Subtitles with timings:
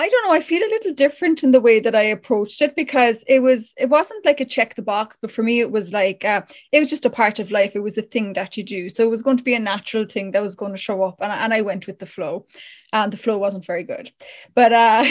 [0.00, 0.32] I don't know.
[0.32, 3.74] I feel a little different in the way that I approached it because it was
[3.76, 6.40] it wasn't like a check the box, but for me it was like uh,
[6.72, 7.76] it was just a part of life.
[7.76, 10.06] It was a thing that you do, so it was going to be a natural
[10.06, 12.46] thing that was going to show up, and, and I went with the flow,
[12.94, 14.10] and the flow wasn't very good,
[14.54, 15.04] but uh,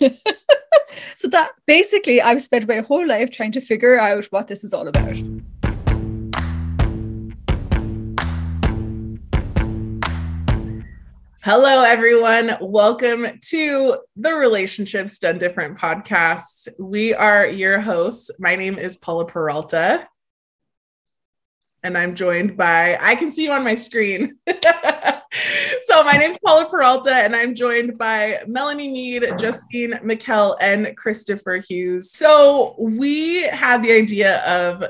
[1.16, 4.72] so that basically I've spent my whole life trying to figure out what this is
[4.72, 5.18] all about.
[11.52, 12.56] Hello, everyone.
[12.60, 16.68] Welcome to the Relationships Done Different podcast.
[16.78, 18.30] We are your hosts.
[18.38, 20.06] My name is Paula Peralta,
[21.82, 24.36] and I'm joined by, I can see you on my screen.
[24.46, 30.96] so, my name is Paula Peralta, and I'm joined by Melanie Mead, Justine McKell, and
[30.96, 32.12] Christopher Hughes.
[32.12, 34.84] So, we had the idea of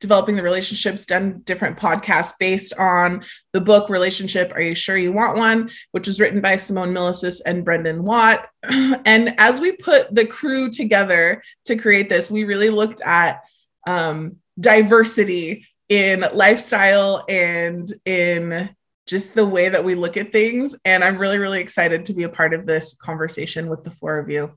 [0.00, 5.12] developing the relationships done different podcasts based on the book relationship are you sure you
[5.12, 5.70] want one?
[5.92, 8.48] which was written by simone milasas and brendon watt.
[9.06, 13.42] And as we put the crew together to create this we really looked at
[13.86, 18.70] um, diversity in lifestyle and in
[19.06, 20.76] just the way that we look at things.
[20.84, 24.18] And i'm really really excited to be a part of this conversation with the four
[24.18, 24.56] of you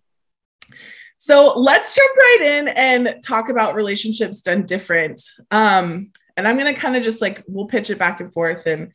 [1.18, 5.22] so let's jump right in and talk about relationships done different.
[5.52, 8.92] Um, and I'm gonna kind of just like we'll pitch it back and forth and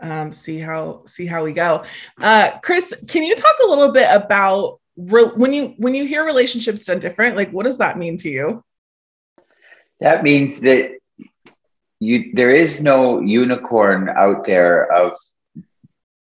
[0.00, 1.84] um, see how see how we go.
[2.20, 6.24] Uh, Chris, can you talk a little bit about re- when you when you hear
[6.24, 7.36] relationships done different?
[7.36, 8.62] Like, what does that mean to you?
[10.00, 10.98] That means that
[12.00, 15.16] you there is no unicorn out there of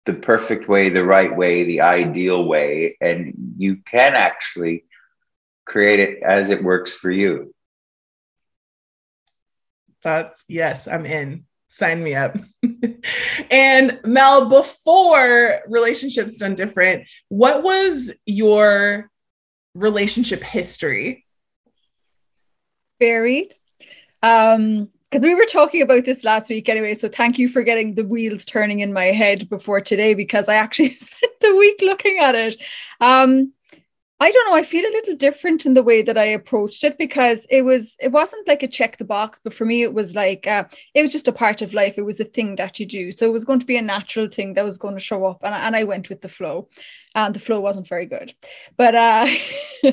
[0.07, 4.85] the perfect way, the right way, the ideal way, and you can actually
[5.69, 7.55] create it as it works for you.
[10.03, 11.45] That's yes, I'm in.
[11.69, 12.37] Sign me up.
[13.51, 19.11] and Mel, before relationships done different, what was your
[19.75, 21.27] relationship history?
[22.99, 23.55] Varied.
[24.23, 26.95] Um, because we were talking about this last week anyway.
[26.95, 30.57] So thank you for getting the wheels turning in my head before today because I
[30.57, 32.63] actually spent the week looking at it.
[33.01, 33.53] Um,
[34.21, 34.57] I don't know.
[34.57, 37.95] I feel a little different in the way that I approached it because it was
[38.01, 41.03] it wasn't like a check the box, but for me it was like uh, it
[41.03, 41.99] was just a part of life.
[41.99, 44.29] It was a thing that you do, so it was going to be a natural
[44.29, 46.69] thing that was going to show up, and and I went with the flow,
[47.15, 48.35] and the flow wasn't very good,
[48.77, 49.27] but uh,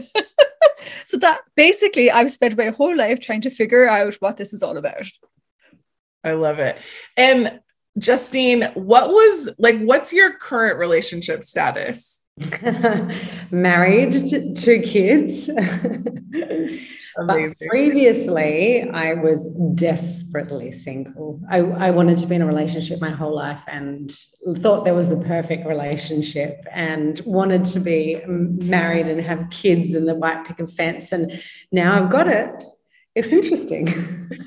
[1.06, 4.64] so that basically I've spent my whole life trying to figure out what this is
[4.64, 5.06] all about.
[6.24, 6.80] I love it,
[7.16, 7.60] and
[8.00, 9.80] Justine, what was like?
[9.80, 12.25] What's your current relationship status?
[13.52, 15.50] married to two kids.
[17.28, 21.40] but previously, I was desperately single.
[21.50, 24.14] I, I wanted to be in a relationship my whole life and
[24.58, 30.06] thought there was the perfect relationship and wanted to be married and have kids and
[30.06, 31.14] the white picket fence.
[31.14, 31.42] And
[31.72, 32.66] now I've got it.
[33.16, 33.88] It's interesting.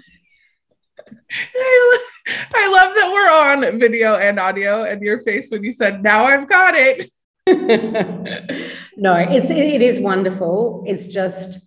[1.30, 6.24] I love that we're on video and audio and your face when you said, Now
[6.24, 7.10] I've got it.
[8.96, 10.84] no, it's it is wonderful.
[10.86, 11.60] It's just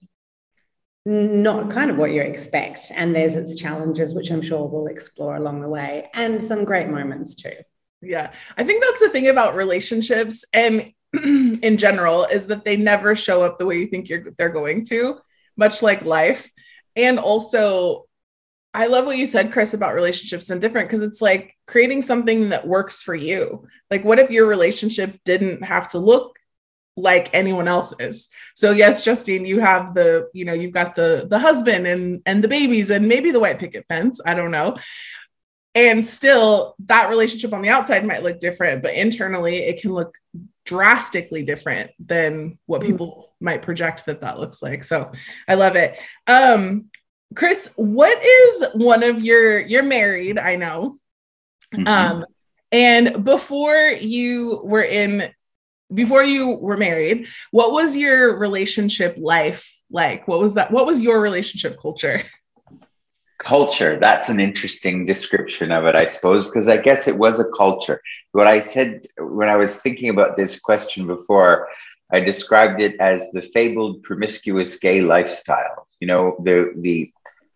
[1.06, 2.92] not kind of what you expect.
[2.96, 6.90] And there's its challenges, which I'm sure we'll explore along the way, and some great
[6.90, 7.54] moments too.
[8.02, 8.32] Yeah.
[8.58, 10.92] I think that's the thing about relationships and
[11.24, 14.84] in general is that they never show up the way you think you're they're going
[14.86, 15.20] to,
[15.58, 16.52] much like life.
[16.96, 18.06] And also
[18.74, 22.50] I love what you said, Chris, about relationships and different because it's like creating something
[22.50, 23.68] that works for you.
[23.90, 26.38] Like, what if your relationship didn't have to look
[26.96, 28.30] like anyone else's?
[28.56, 32.42] So, yes, Justine, you have the, you know, you've got the the husband and and
[32.42, 34.22] the babies and maybe the white picket fence.
[34.26, 34.78] I don't know.
[35.76, 40.16] And still, that relationship on the outside might look different, but internally, it can look
[40.66, 42.88] drastically different than what mm.
[42.88, 43.46] people mm.
[43.46, 44.86] might project that that looks like.
[44.86, 45.12] So,
[45.48, 45.98] I love it.
[46.28, 46.90] Um,
[47.36, 50.96] Chris, what is one of your you're married, I know.
[51.74, 51.88] Mm-hmm.
[51.88, 52.26] Um
[52.72, 55.32] and before you were in
[55.94, 60.28] before you were married, what was your relationship life like?
[60.28, 62.22] What was that what was your relationship culture?
[63.40, 67.50] Culture, that's an interesting description of it, I suppose, because I guess it was a
[67.52, 68.00] culture.
[68.34, 71.68] What I said when I was thinking about this question before,
[72.12, 75.88] I described it as the fabled promiscuous gay lifestyle.
[76.00, 77.12] You know, the the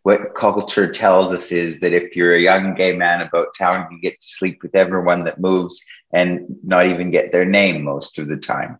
[0.05, 3.99] what culture tells us is that if you're a young gay man about town, you
[3.99, 8.27] get to sleep with everyone that moves and not even get their name most of
[8.27, 8.77] the time.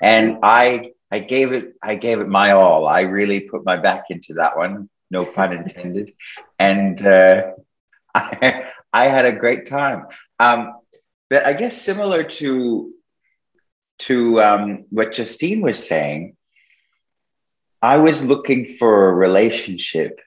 [0.00, 2.86] And I I gave it I gave it my all.
[2.86, 6.12] I really put my back into that one, no pun intended.
[6.60, 7.50] And uh,
[8.14, 10.06] I, I had a great time.
[10.38, 10.76] Um,
[11.28, 12.92] but I guess similar to
[14.06, 16.36] to um, what Justine was saying,
[17.82, 20.20] I was looking for a relationship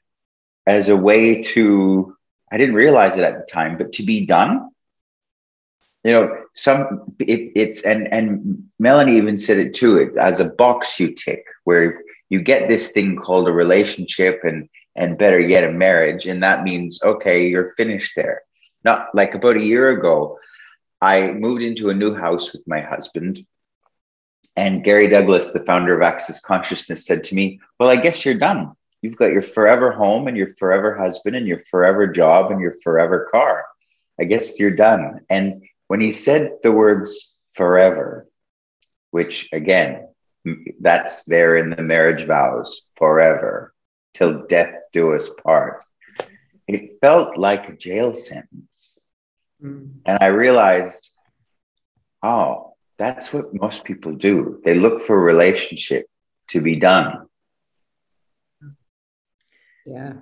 [0.65, 2.15] as a way to,
[2.51, 4.69] I didn't realize it at the time, but to be done.
[6.03, 9.97] You know, some it, it's and and Melanie even said it too.
[9.97, 14.67] It as a box you tick, where you get this thing called a relationship, and
[14.97, 18.41] and better yet, a marriage, and that means okay, you're finished there.
[18.83, 20.39] Not like about a year ago,
[21.01, 23.45] I moved into a new house with my husband,
[24.55, 28.35] and Gary Douglas, the founder of Access Consciousness, said to me, Well, I guess you're
[28.35, 28.73] done.
[29.03, 32.73] You've got your forever home and your forever husband and your forever job and your
[32.81, 33.65] forever car.
[34.17, 35.19] I guess you're done.
[35.29, 38.29] And when he said the words forever,
[39.11, 40.07] which again,
[40.79, 43.73] that's there in the marriage vows forever
[44.13, 45.83] till death do us part.
[46.65, 48.97] It felt like a jail sentence.
[49.61, 49.95] Mm.
[50.05, 51.11] And I realized,
[52.23, 54.61] oh, that's what most people do.
[54.63, 56.07] They look for a relationship
[56.51, 57.27] to be done.
[59.85, 60.13] Yeah.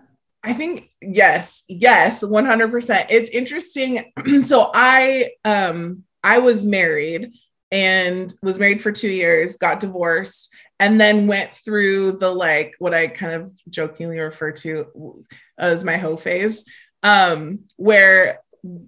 [0.44, 3.06] I think yes, yes, 100%.
[3.10, 4.12] It's interesting.
[4.44, 7.34] so I um I was married
[7.72, 12.94] and was married for 2 years, got divorced and then went through the like what
[12.94, 15.20] I kind of jokingly refer to
[15.60, 16.66] as my hoe phase
[17.04, 18.40] um where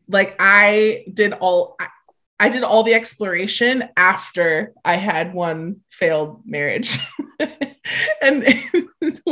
[0.08, 1.78] like I did all
[2.40, 7.00] I did all the exploration after I had one failed marriage.
[8.22, 8.44] and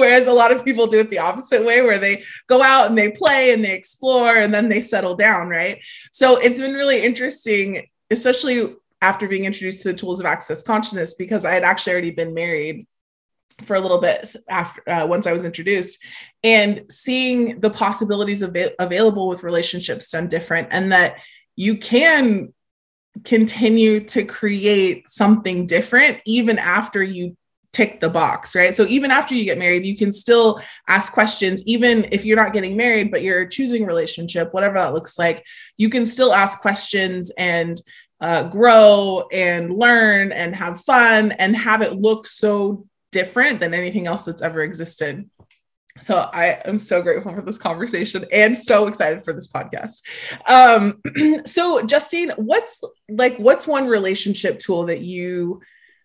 [0.01, 2.15] whereas a lot of people do it the opposite way, where they
[2.47, 5.77] go out and they play and they explore and then they settle down, right?
[6.11, 11.15] So it's been really interesting, especially after being introduced to the tools of access consciousness,
[11.23, 12.87] because I had actually already been married
[13.63, 15.99] for a little bit after uh, once I was introduced,
[16.43, 21.15] and seeing the possibilities av- available with relationships done different, and that
[21.55, 22.53] you can
[23.23, 27.35] continue to create something different even after you
[27.73, 28.75] tick the box, right?
[28.75, 32.53] So even after you get married, you can still ask questions, even if you're not
[32.53, 35.45] getting married, but you're choosing relationship, whatever that looks like,
[35.77, 37.81] you can still ask questions and
[38.19, 44.07] uh, grow and learn and have fun and have it look so different than anything
[44.07, 45.29] else that's ever existed.
[45.99, 50.01] So I am so grateful for this conversation and so excited for this podcast.
[50.47, 51.01] Um,
[51.45, 55.61] so Justine, what's like what's one relationship tool that you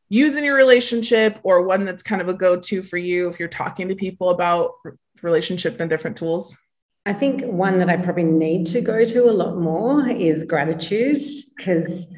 [0.08, 3.48] use in your relationship or one that's kind of a go-to for you if you're
[3.48, 4.72] talking to people about
[5.22, 6.56] relationship and different tools?
[7.06, 11.22] I think one that I probably need to go to a lot more is gratitude
[11.56, 12.08] because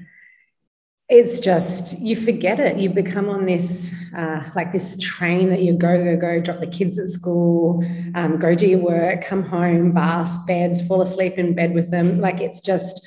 [1.10, 5.72] it's just you forget it you become on this uh, like this train that you
[5.72, 7.82] go go go drop the kids at school
[8.14, 12.20] um, go do your work come home bath beds fall asleep in bed with them
[12.20, 13.06] like it's just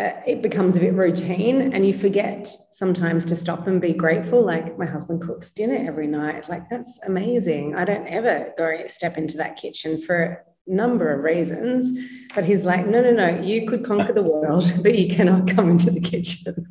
[0.00, 4.44] uh, it becomes a bit routine and you forget sometimes to stop and be grateful
[4.44, 9.16] like my husband cooks dinner every night like that's amazing i don't ever go step
[9.16, 11.92] into that kitchen for a number of reasons
[12.34, 15.70] but he's like no no no you could conquer the world but you cannot come
[15.70, 16.66] into the kitchen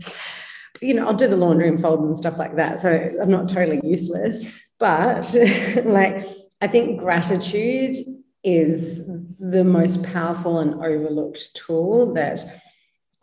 [0.83, 2.79] you know, I'll do the laundry and fold and stuff like that.
[2.79, 4.43] So I'm not totally useless.
[4.79, 5.33] But
[5.85, 6.25] like,
[6.61, 7.95] I think gratitude
[8.43, 9.01] is
[9.39, 12.43] the most powerful and overlooked tool that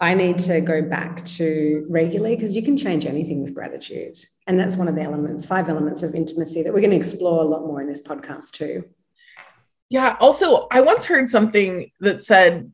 [0.01, 4.19] I need to go back to regularly because you can change anything with gratitude.
[4.47, 7.43] And that's one of the elements, five elements of intimacy that we're going to explore
[7.43, 8.85] a lot more in this podcast too.
[9.91, 10.17] Yeah.
[10.21, 12.73] Also, I once heard something that said,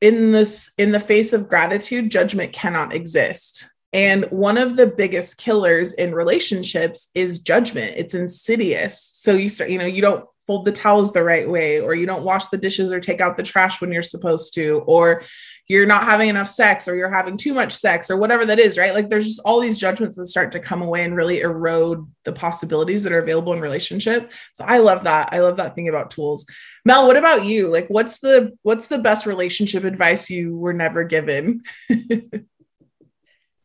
[0.00, 5.38] in this in the face of gratitude judgment cannot exist and one of the biggest
[5.38, 7.94] killers in relationships is judgment.
[7.96, 9.00] It's insidious.
[9.14, 12.04] So you start, you know, you don't fold the towels the right way, or you
[12.04, 15.22] don't wash the dishes or take out the trash when you're supposed to, or
[15.68, 18.76] you're not having enough sex, or you're having too much sex, or whatever that is,
[18.76, 18.92] right?
[18.92, 22.32] Like there's just all these judgments that start to come away and really erode the
[22.32, 24.32] possibilities that are available in relationship.
[24.54, 25.28] So I love that.
[25.30, 26.46] I love that thing about tools.
[26.84, 27.68] Mel, what about you?
[27.68, 31.62] Like what's the what's the best relationship advice you were never given?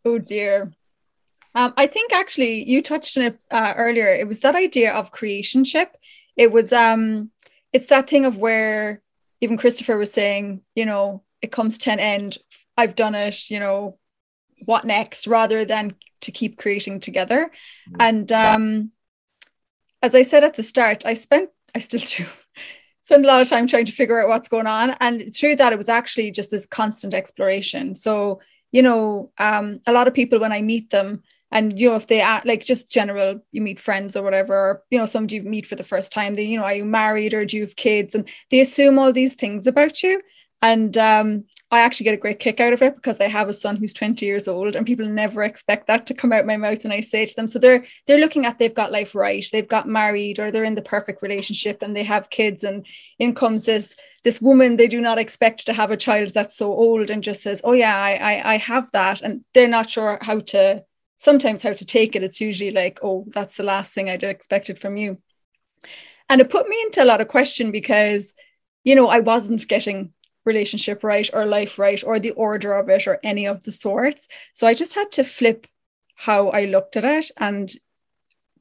[0.05, 0.71] Oh dear.
[1.55, 4.07] Um, I think actually you touched on it uh, earlier.
[4.07, 5.87] It was that idea of creationship.
[6.37, 7.31] It was um,
[7.73, 9.01] it's that thing of where
[9.41, 12.37] even Christopher was saying, you know, it comes to an end.
[12.77, 13.49] I've done it.
[13.49, 13.97] You know,
[14.65, 15.27] what next?
[15.27, 17.51] Rather than to keep creating together.
[17.89, 17.95] Mm-hmm.
[17.99, 18.91] And um,
[20.01, 22.25] as I said at the start, I spent, I still do,
[23.01, 24.95] spend a lot of time trying to figure out what's going on.
[24.99, 27.95] And through that, it was actually just this constant exploration.
[27.95, 28.39] So
[28.71, 32.07] you know, um, a lot of people when I meet them, and you know, if
[32.07, 35.43] they act like just general, you meet friends or whatever, or you know, somebody you
[35.43, 37.75] meet for the first time, they, you know, are you married or do you have
[37.75, 38.13] kids?
[38.13, 40.21] And they assume all these things about you.
[40.61, 43.53] And um, I actually get a great kick out of it because I have a
[43.53, 46.83] son who's 20 years old and people never expect that to come out my mouth
[46.83, 47.47] when I say to them.
[47.47, 50.75] So they're they're looking at they've got life right, they've got married or they're in
[50.75, 52.85] the perfect relationship and they have kids and
[53.19, 56.67] in comes this this woman they do not expect to have a child that's so
[56.67, 59.21] old and just says, Oh yeah, I I, I have that.
[59.21, 60.83] And they're not sure how to
[61.19, 62.23] sometimes how to take it.
[62.23, 65.17] It's usually like, oh, that's the last thing I'd expected from you.
[66.29, 68.33] And it put me into a lot of question because,
[68.83, 70.13] you know, I wasn't getting
[70.45, 74.29] relationship right or life right or the order of it or any of the sorts.
[74.53, 75.67] So I just had to flip
[76.15, 77.31] how I looked at it.
[77.38, 77.71] And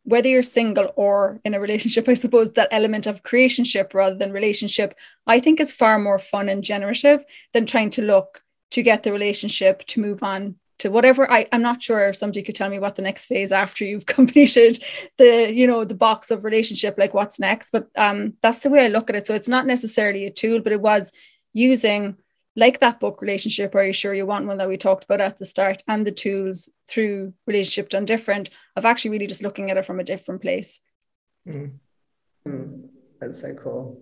[0.09, 4.33] whether you're single or in a relationship, I suppose that element of creationship rather than
[4.33, 4.95] relationship,
[5.27, 9.13] I think is far more fun and generative than trying to look to get the
[9.13, 12.79] relationship to move on to whatever I, I'm not sure if somebody could tell me
[12.79, 14.83] what the next phase after you've completed
[15.19, 17.71] the, you know, the box of relationship, like what's next.
[17.71, 19.27] But um that's the way I look at it.
[19.27, 21.13] So it's not necessarily a tool, but it was
[21.53, 22.17] using
[22.59, 25.39] like that book relationship are you sure you want one that we talked about at
[25.39, 29.77] the start and the tools through relationship done different of actually really just looking at
[29.77, 30.81] it from a different place
[31.47, 31.71] mm.
[32.47, 32.89] Mm.
[33.21, 34.01] that's so cool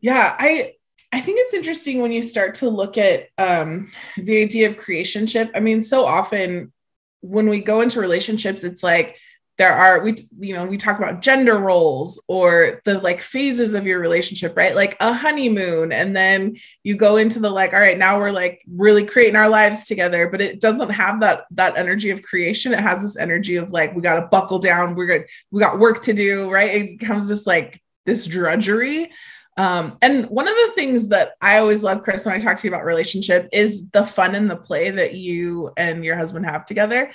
[0.00, 0.74] yeah i
[1.12, 5.50] i think it's interesting when you start to look at um the idea of creationship
[5.54, 6.72] i mean so often
[7.20, 9.16] when we go into relationships it's like
[9.58, 13.86] there are we you know we talk about gender roles or the like phases of
[13.86, 14.74] your relationship right?
[14.74, 18.62] Like a honeymoon and then you go into the like all right now we're like
[18.70, 22.72] really creating our lives together but it doesn't have that that energy of creation.
[22.72, 24.94] It has this energy of like we got to buckle down.
[24.94, 26.74] We're good we got work to do right?
[26.74, 29.10] It becomes this like this drudgery.
[29.58, 32.68] Um, and one of the things that I always love, Chris, when I talk to
[32.68, 36.66] you about relationship is the fun and the play that you and your husband have
[36.66, 37.10] together.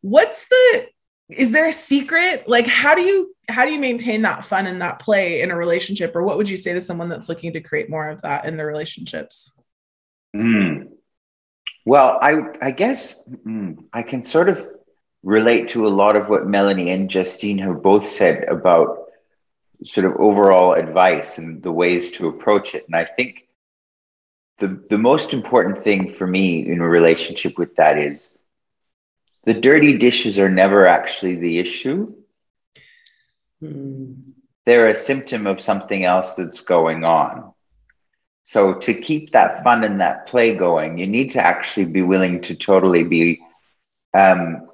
[0.00, 0.86] What's the
[1.36, 2.48] is there a secret?
[2.48, 5.56] Like how do you how do you maintain that fun and that play in a
[5.56, 6.14] relationship?
[6.14, 8.56] Or what would you say to someone that's looking to create more of that in
[8.56, 9.54] their relationships?
[10.34, 10.88] Mm.
[11.84, 14.66] well i i guess mm, i can sort of
[15.22, 19.08] relate to a lot of what melanie and justine have both said about
[19.84, 22.86] sort of overall advice and the ways to approach it.
[22.86, 23.46] And i think
[24.58, 28.38] the the most important thing for me in a relationship with that is
[29.44, 32.14] the dirty dishes are never actually the issue.
[33.62, 34.32] Mm.
[34.64, 37.52] They're a symptom of something else that's going on.
[38.44, 42.40] So, to keep that fun and that play going, you need to actually be willing
[42.42, 43.40] to totally be
[44.14, 44.68] um,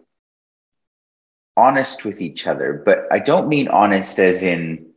[1.57, 2.83] honest with each other.
[2.85, 4.91] But I don't mean honest as in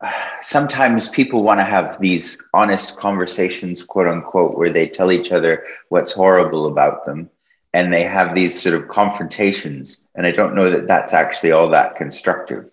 [0.42, 5.64] sometimes people want to have these honest conversations, quote unquote, where they tell each other
[5.88, 7.30] what's horrible about them
[7.72, 10.00] and they have these sort of confrontations.
[10.14, 12.70] And I don't know that that's actually all that constructive.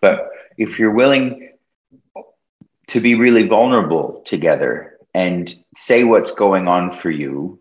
[0.00, 1.52] But if you're willing
[2.88, 7.60] to be really vulnerable together and say what's going on for you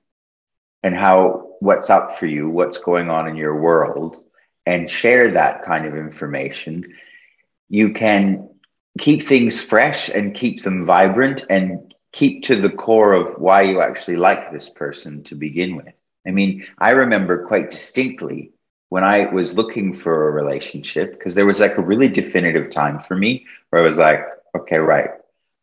[0.84, 4.24] and how what's up for you, what's going on in your world,
[4.65, 6.94] and share that kind of information,
[7.70, 8.50] you can
[9.00, 13.82] keep things fresh and keep them vibrant and keep to the core of why you
[13.82, 15.94] actually like this person to begin with.
[16.27, 18.51] I mean, I remember quite distinctly
[18.89, 23.00] when I was looking for a relationship because there was like a really definitive time
[23.00, 24.22] for me where I was like,
[24.55, 25.10] okay, right,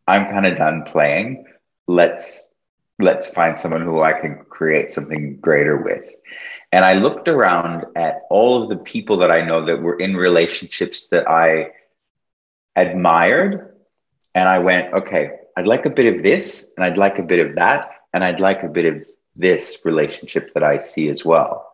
[0.07, 1.47] I'm kind of done playing.
[1.87, 2.55] Let's
[2.99, 6.09] let's find someone who I can create something greater with.
[6.71, 10.17] And I looked around at all of the people that I know that were in
[10.17, 11.71] relationships that I
[12.77, 13.75] admired.
[14.35, 17.39] And I went, okay, I'd like a bit of this, and I'd like a bit
[17.39, 21.71] of that, and I'd like a bit of this relationship that I see as well.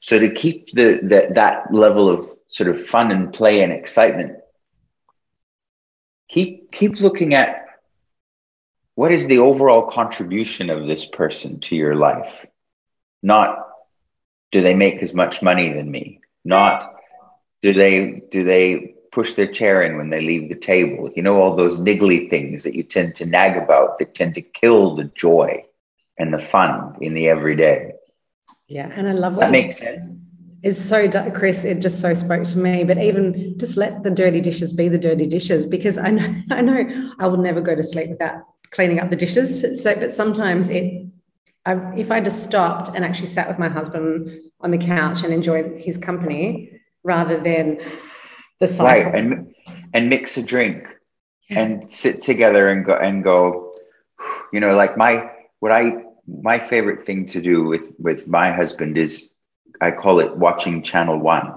[0.00, 4.38] So to keep the, the that level of sort of fun and play and excitement,
[6.28, 7.66] keep keep looking at
[8.94, 12.46] what is the overall contribution of this person to your life.
[13.22, 13.66] Not
[14.50, 16.20] do they make as much money than me?
[16.44, 16.96] Not
[17.60, 21.10] do they do they push their chair in when they leave the table?
[21.14, 24.42] You know all those niggly things that you tend to nag about that tend to
[24.42, 25.66] kill the joy
[26.20, 27.92] and the fun in the everyday.
[28.68, 29.50] Yeah, and I love that.
[29.50, 30.06] Makes sense.
[30.62, 31.64] Is so Chris.
[31.64, 32.84] It just so spoke to me.
[32.84, 36.60] But even just let the dirty dishes be the dirty dishes, because I know I
[36.60, 39.82] know I will never go to sleep without cleaning up the dishes.
[39.82, 41.06] So, but sometimes it,
[41.64, 45.32] I, if I just stopped and actually sat with my husband on the couch and
[45.32, 46.70] enjoyed his company
[47.02, 47.80] rather than
[48.60, 49.12] the cycle.
[49.12, 49.54] right and
[49.94, 50.86] and mix a drink
[51.48, 51.60] yeah.
[51.60, 53.72] and sit together and go and go,
[54.52, 56.04] you know, like my what I
[56.42, 59.30] my favorite thing to do with with my husband is
[59.80, 61.54] I call it watching channel 1.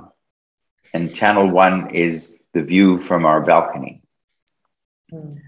[0.93, 4.01] And channel 1 is the view from our balcony.
[5.11, 5.41] Mm.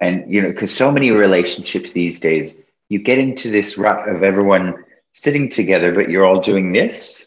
[0.00, 2.56] And, you know, because so many relationships these days,
[2.88, 7.26] you get into this rut of everyone sitting together, but you're all doing this.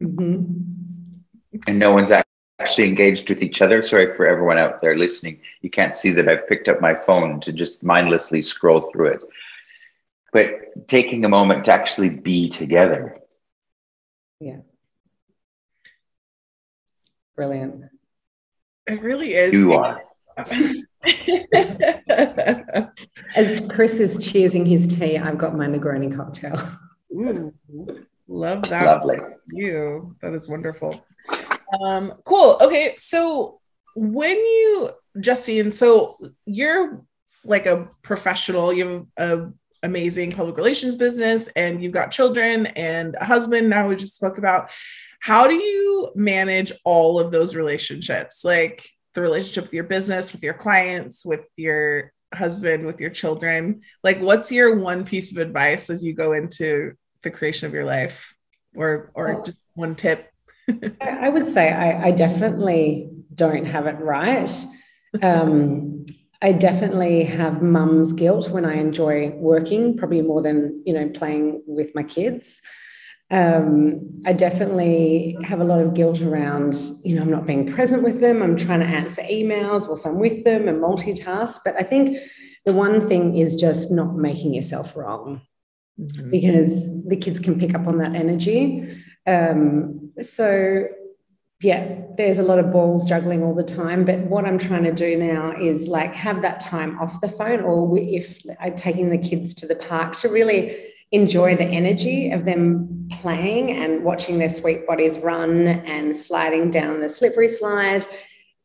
[0.00, 1.60] Mm-hmm.
[1.66, 3.82] And no one's actually engaged with each other.
[3.82, 5.40] Sorry for everyone out there listening.
[5.60, 9.22] You can't see that I've picked up my phone to just mindlessly scroll through it.
[10.32, 13.18] But taking a moment to actually be together.
[14.38, 14.58] Yeah.
[17.36, 17.84] Brilliant.
[18.86, 19.52] It really is.
[19.52, 20.02] You are.
[23.34, 26.60] As Chris is cheersing his tea, I've got my Negroni cocktail.
[27.12, 27.52] Ooh,
[28.28, 28.84] love that.
[28.84, 29.18] Lovely.
[29.52, 30.16] You.
[30.22, 31.04] That is wonderful.
[31.82, 32.58] Um, cool.
[32.60, 32.94] Okay.
[32.96, 33.60] So
[33.94, 37.02] when you, Justine, so you're
[37.44, 43.16] like a professional, you have a amazing public relations business and you've got children and
[43.20, 44.70] a husband now we just spoke about
[45.20, 48.84] how do you manage all of those relationships like
[49.14, 53.82] the relationship with your business, with your clients, with your husband, with your children?
[54.04, 57.84] Like, what's your one piece of advice as you go into the creation of your
[57.84, 58.34] life,
[58.74, 60.30] or or well, just one tip?
[61.00, 64.50] I would say I, I, definitely don't have it right.
[65.20, 65.89] Um,
[66.42, 71.62] I definitely have mum's guilt when I enjoy working, probably more than you know playing
[71.66, 72.60] with my kids
[73.30, 78.02] um, I definitely have a lot of guilt around, you know, I'm not being present
[78.02, 78.42] with them.
[78.42, 81.60] I'm trying to answer emails whilst I'm with them and multitask.
[81.64, 82.18] But I think
[82.64, 85.42] the one thing is just not making yourself wrong
[85.98, 86.30] mm-hmm.
[86.30, 89.00] because the kids can pick up on that energy.
[89.28, 90.84] Um, so,
[91.62, 94.04] yeah, there's a lot of balls juggling all the time.
[94.04, 97.60] But what I'm trying to do now is like have that time off the phone,
[97.60, 100.76] or if I'm taking the kids to the park to really
[101.12, 107.00] enjoy the energy of them playing and watching their sweet bodies run and sliding down
[107.00, 108.06] the slippery slide.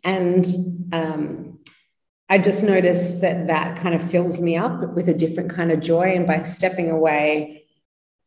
[0.04, 0.46] And
[0.94, 1.60] um,
[2.30, 5.82] I just noticed that that kind of fills me up with a different kind of
[5.82, 6.16] joy.
[6.16, 7.64] And by stepping away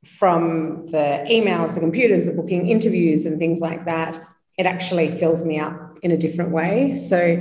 [0.04, 4.18] from the emails, the computers, the booking interviews, and things like that,
[4.58, 6.96] it actually fills me up in a different way.
[6.96, 7.40] So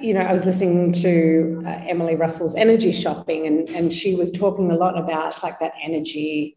[0.00, 4.30] you know, I was listening to uh, Emily Russell's energy shopping, and, and she was
[4.30, 6.56] talking a lot about like that energy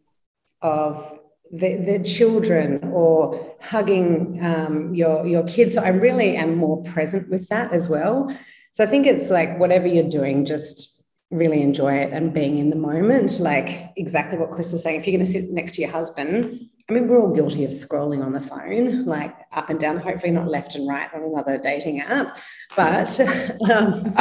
[0.62, 1.20] of
[1.52, 5.76] the, the children or hugging um, your, your kids.
[5.76, 8.34] So I really am more present with that as well.
[8.74, 12.70] So I think it's like whatever you're doing, just really enjoy it and being in
[12.70, 13.40] the moment.
[13.40, 15.00] Like exactly what Chris was saying.
[15.00, 17.72] If you're going to sit next to your husband, I mean, we're all guilty of
[17.72, 21.58] scrolling on the phone, like up and down, hopefully not left and right on another
[21.58, 22.38] dating app.
[22.76, 23.18] But
[23.72, 24.04] um,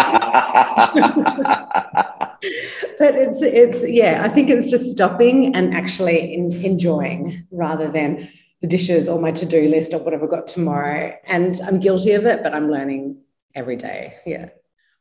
[2.96, 8.30] but it's it's yeah, I think it's just stopping and actually in, enjoying rather than
[8.61, 11.12] the dishes or my to-do list or whatever I've got tomorrow.
[11.26, 13.16] And I'm guilty of it, but I'm learning
[13.56, 14.14] every day.
[14.24, 14.50] Yeah.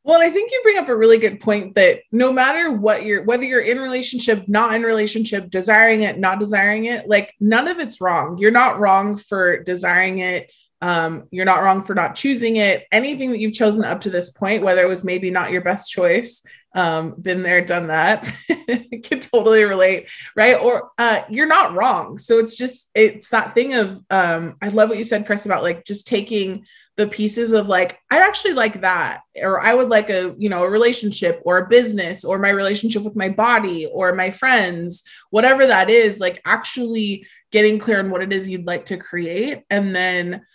[0.10, 3.24] Well, I think you bring up a really good point that no matter what you're,
[3.26, 7.78] whether you're in relationship, not in relationship, desiring it, not desiring it, like none of
[7.78, 8.40] it's wrong.
[8.40, 10.52] You're not wrong for desiring it.
[10.82, 12.88] Um, you're not wrong for not choosing it.
[12.92, 15.92] Anything that you've chosen up to this point, whether it was maybe not your best
[15.92, 16.42] choice,
[16.76, 18.32] um, been there, done that,
[19.04, 20.56] can totally relate, right?
[20.56, 22.18] Or uh, you're not wrong.
[22.18, 25.64] So it's just it's that thing of um, I love what you said, Chris, about
[25.64, 26.66] like just taking
[27.00, 30.66] the pieces of like i actually like that or i would like a you know
[30.66, 35.66] a relationship or a business or my relationship with my body or my friends whatever
[35.66, 39.96] that is like actually getting clear on what it is you'd like to create and
[39.96, 40.46] then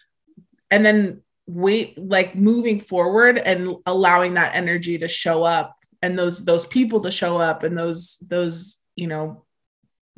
[0.70, 5.74] and then wait like moving forward and allowing that energy to show up
[6.05, 9.45] and those those people to show up and those those you know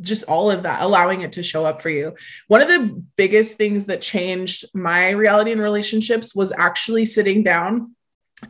[0.01, 2.14] just all of that, allowing it to show up for you.
[2.49, 7.94] One of the biggest things that changed my reality and relationships was actually sitting down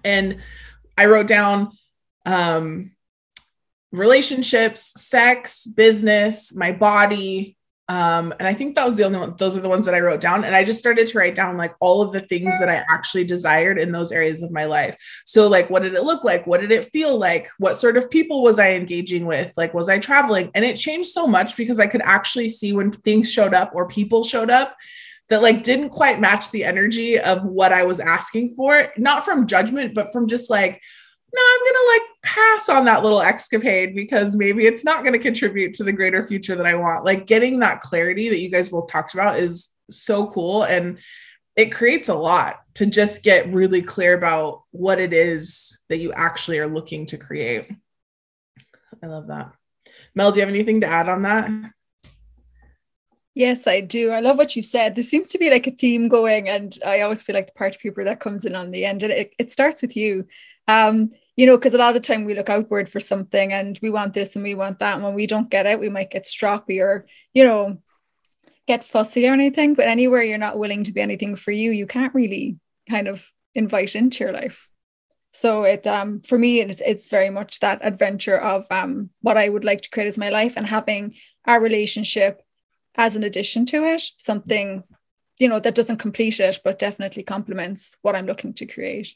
[0.03, 0.39] and
[0.99, 1.71] I wrote down
[2.25, 2.97] um,
[3.93, 7.56] relationships, sex, business, my body,
[7.89, 10.01] um, and I think that was the only one, those are the ones that I
[10.01, 10.43] wrote down.
[10.43, 13.23] And I just started to write down like all of the things that I actually
[13.23, 14.97] desired in those areas of my life.
[15.25, 16.49] So, like, what did it look like?
[16.49, 17.49] What did it feel like?
[17.59, 19.53] What sort of people was I engaging with?
[19.57, 20.51] Like, was I traveling?
[20.55, 23.87] And it changed so much because I could actually see when things showed up or
[23.87, 24.77] people showed up
[25.29, 29.47] that like didn't quite match the energy of what I was asking for, not from
[29.47, 30.81] judgment, but from just like,
[31.37, 35.13] no, I'm going to like pass on that little escapade because maybe it's not going
[35.13, 37.05] to contribute to the greater future that I want.
[37.05, 40.63] Like getting that clarity that you guys both talked about is so cool.
[40.63, 40.99] And
[41.55, 46.13] it creates a lot to just get really clear about what it is that you
[46.13, 47.71] actually are looking to create.
[49.03, 49.53] I love that.
[50.15, 51.51] Mel, do you have anything to add on that?
[53.35, 54.11] Yes, I do.
[54.11, 54.95] I love what you said.
[54.95, 57.79] There seems to be like a theme going, and I always feel like the party
[57.85, 60.27] pooper that comes in on the end, and it, it starts with you.
[60.69, 63.79] Um, you know, because a lot of the time we look outward for something and
[63.83, 64.95] we want this and we want that.
[64.95, 67.79] And when we don't get it, we might get stroppy or, you know,
[68.67, 69.75] get fussy or anything.
[69.75, 73.31] But anywhere you're not willing to be anything for you, you can't really kind of
[73.55, 74.71] invite into your life.
[75.33, 79.49] So it um for me it's it's very much that adventure of um what I
[79.49, 82.41] would like to create as my life and having our relationship
[82.95, 84.83] as an addition to it, something
[85.39, 89.15] you know that doesn't complete it but definitely complements what I'm looking to create.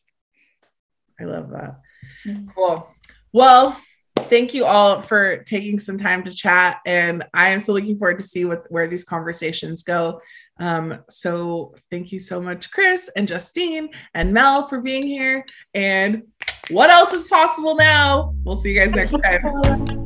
[1.20, 1.80] I love that.
[2.26, 2.48] Mm-hmm.
[2.54, 2.88] Cool.
[3.32, 3.80] Well,
[4.28, 8.18] thank you all for taking some time to chat and i am so looking forward
[8.18, 10.20] to see what where these conversations go
[10.58, 16.22] um, so thank you so much chris and justine and mel for being here and
[16.70, 19.86] what else is possible now we'll see you guys next time